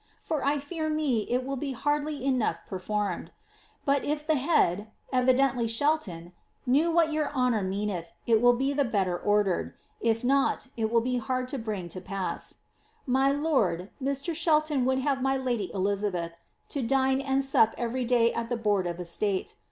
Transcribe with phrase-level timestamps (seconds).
[0.17, 3.29] For I fear me it will be hardly enough performed.
[3.85, 6.31] But if the head (evidently Shel 'jc^t.)
[6.67, 9.75] kneu' what honour raeaneth, it will be the better ordered—
[10.11, 12.55] if not, it will be hard to bring to pass.'•
[13.13, 14.33] >(y lord, Mr.
[14.33, 16.31] S^helton would have my lady Elizabeth
[16.69, 19.53] to dine and sup every <iiiy at the board of estate.